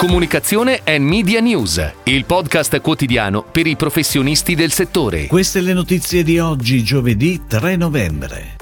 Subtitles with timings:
[0.00, 5.26] Comunicazione e Media News, il podcast quotidiano per i professionisti del settore.
[5.26, 8.56] Queste le notizie di oggi, giovedì 3 novembre.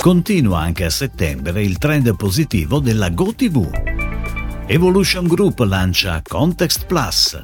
[0.00, 4.64] Continua anche a settembre il trend positivo della GoTV.
[4.66, 7.40] Evolution Group lancia Context Plus.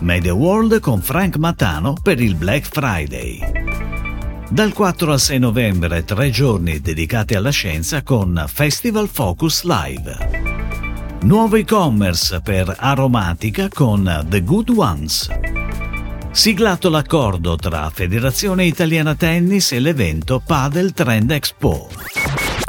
[0.00, 3.40] Media World con Frank Matano per il Black Friday.
[4.50, 10.41] Dal 4 al 6 novembre, tre giorni dedicati alla scienza con Festival Focus Live.
[11.22, 15.28] Nuovo e-commerce per Aromatica con The Good Ones.
[16.32, 21.88] Siglato l'accordo tra Federazione Italiana Tennis e l'evento Padel Trend Expo.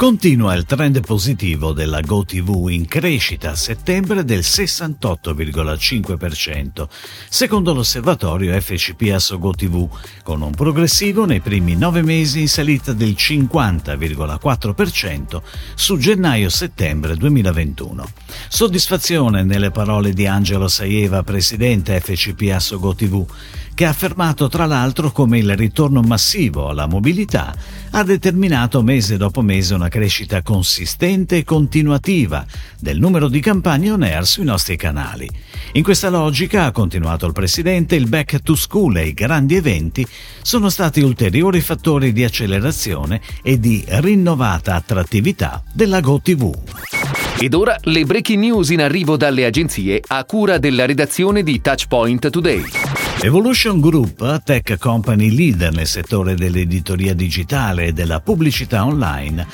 [0.04, 6.86] Continua il trend positivo della GoTV in crescita a settembre del 68,5%,
[7.30, 9.88] secondo l'osservatorio FCP Asso GoTV,
[10.22, 15.40] con un progressivo nei primi nove mesi in salita del 50,4%
[15.74, 18.06] su gennaio-settembre 2021.
[18.48, 23.24] Soddisfazione nelle parole di Angelo Saieva, presidente FCP Asso GoTV,
[23.74, 27.54] che ha affermato tra l'altro come il ritorno massivo alla mobilità
[27.90, 32.46] ha determinato mese dopo mese una crescita consistente e continuativa
[32.78, 35.28] del numero di campagne on air sui nostri canali.
[35.72, 40.06] In questa logica, ha continuato il Presidente, il back to school e i grandi eventi
[40.42, 46.52] sono stati ulteriori fattori di accelerazione e di rinnovata attrattività della GoTV.
[47.38, 52.30] Ed ora le breaking news in arrivo dalle agenzie a cura della redazione di Touchpoint
[52.30, 52.93] Today.
[53.22, 59.46] Evolution Group, tech company leader nel settore dell'editoria digitale e della pubblicità online,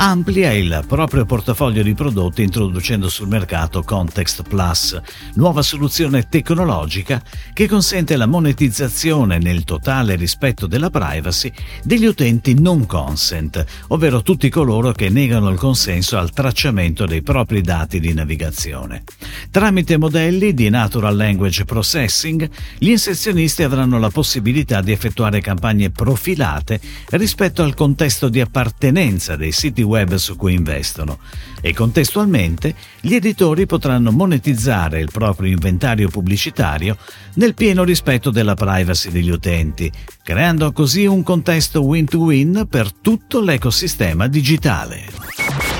[0.00, 5.00] amplia il proprio portafoglio di prodotti introducendo sul mercato Context Plus,
[5.34, 7.20] nuova soluzione tecnologica
[7.52, 14.48] che consente la monetizzazione nel totale rispetto della privacy degli utenti non consent, ovvero tutti
[14.48, 19.02] coloro che negano il consenso al tracciamento dei propri dati di navigazione.
[19.50, 26.80] Tramite modelli di Natural Language Processing, gli inserzionisti avranno la possibilità di effettuare campagne profilate
[27.10, 31.18] rispetto al contesto di appartenenza dei siti web su cui investono
[31.60, 36.96] e contestualmente gli editori potranno monetizzare il proprio inventario pubblicitario
[37.34, 39.90] nel pieno rispetto della privacy degli utenti,
[40.22, 45.06] creando così un contesto win-to-win per tutto l'ecosistema digitale.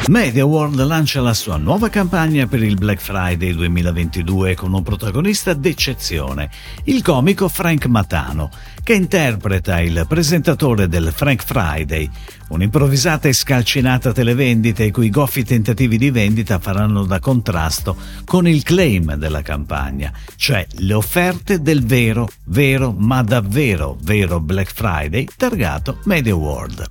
[0.09, 5.53] Media World lancia la sua nuova campagna per il Black Friday 2022 con un protagonista
[5.53, 6.49] d'eccezione,
[6.85, 8.49] il comico Frank Matano,
[8.83, 12.09] che interpreta il presentatore del Frank Friday,
[12.49, 18.63] un'improvvisata e scalcinata televendita i cui goffi tentativi di vendita faranno da contrasto con il
[18.63, 25.99] claim della campagna, cioè le offerte del vero, vero, ma davvero vero Black Friday targato
[26.05, 26.85] Media World.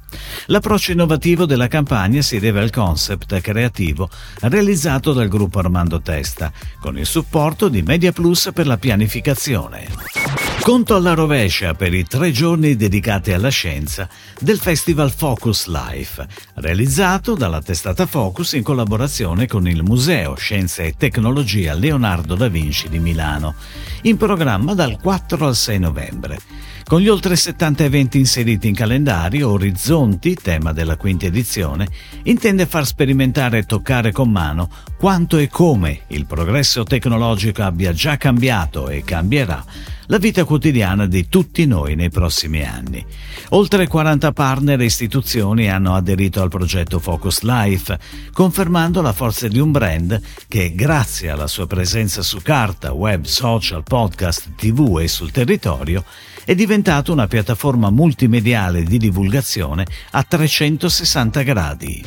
[0.48, 4.10] L'approccio innovativo della campagna si deve al concept creativo
[4.42, 10.47] realizzato dal gruppo Armando Testa, con il supporto di Media Plus per la pianificazione.
[10.62, 14.10] Conto alla rovescia per i tre giorni dedicati alla scienza
[14.40, 20.96] del Festival Focus Life, realizzato dalla testata Focus in collaborazione con il Museo Scienze e
[20.98, 23.56] Tecnologia Leonardo da Vinci di Milano,
[24.02, 26.40] in programma dal 4 al 6 novembre.
[26.84, 31.88] Con gli oltre 70 eventi inseriti in calendario, Orizzonti, tema della quinta edizione,
[32.24, 38.18] intende far sperimentare e toccare con mano quanto e come il progresso tecnologico abbia già
[38.18, 39.64] cambiato e cambierà
[40.08, 43.06] la vita quotidiana di tutti noi nei prossimi anni.
[43.50, 47.98] Oltre 40 partner e istituzioni hanno aderito al progetto Focus Life,
[48.34, 53.84] confermando la forza di un brand che, grazie alla sua presenza su carta, web, social,
[53.84, 56.04] podcast, tv e sul territorio,
[56.46, 62.06] è diventato una piattaforma multimediale di divulgazione a 360 gradi.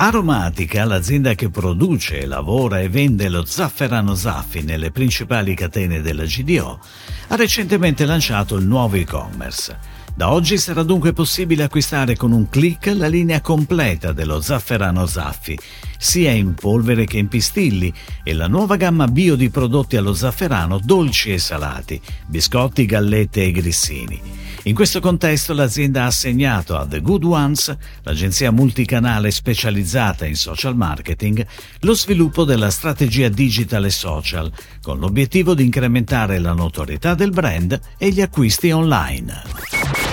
[0.00, 6.78] Aromatica, l'azienda che produce, lavora e vende lo zafferano Zaffi nelle principali catene della GDO,
[7.26, 9.76] ha recentemente lanciato il nuovo e-commerce.
[10.14, 15.58] Da oggi sarà dunque possibile acquistare con un clic la linea completa dello zafferano Zaffi,
[15.98, 17.92] sia in polvere che in pistilli,
[18.22, 23.50] e la nuova gamma bio di prodotti allo zafferano dolci e salati, biscotti, gallette e
[23.50, 24.47] grissini.
[24.68, 30.76] In questo contesto l'azienda ha assegnato a The Good Ones, l'agenzia multicanale specializzata in social
[30.76, 31.46] marketing,
[31.80, 37.80] lo sviluppo della strategia digital e social, con l'obiettivo di incrementare la notorietà del brand
[37.96, 39.40] e gli acquisti online.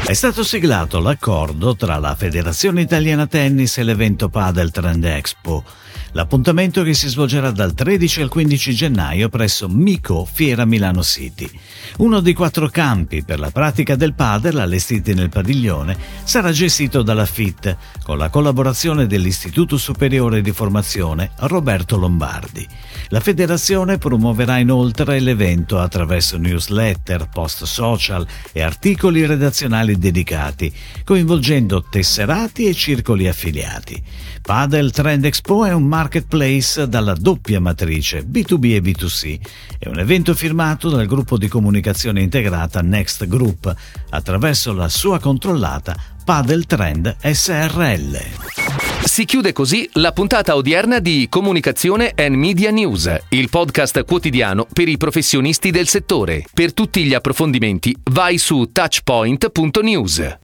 [0.06, 5.66] È stato siglato l'accordo tra la Federazione Italiana Tennis e l'evento Padel Trend Expo.
[6.16, 11.46] L'appuntamento che si svolgerà dal 13 al 15 gennaio presso Mico Fiera Milano City.
[11.98, 17.26] Uno dei quattro campi per la pratica del padel allestiti nel padiglione sarà gestito dalla
[17.26, 22.66] FIT con la collaborazione dell'Istituto Superiore di Formazione Roberto Lombardi.
[23.10, 30.74] La federazione promuoverà inoltre l'evento attraverso newsletter, post social e articoli redazionali dedicati,
[31.04, 34.02] coinvolgendo tesserati e circoli affiliati.
[34.42, 39.40] Padel Trend Expo è un marketplace dalla doppia matrice B2B e B2C.
[39.80, 43.74] È un evento firmato dal gruppo di comunicazione integrata Next Group
[44.12, 48.20] attraverso la sua controllata Padel Trend SRL.
[49.04, 54.88] Si chiude così la puntata odierna di Comunicazione and Media News, il podcast quotidiano per
[54.88, 56.46] i professionisti del settore.
[56.54, 60.38] Per tutti gli approfondimenti vai su touchpoint.news.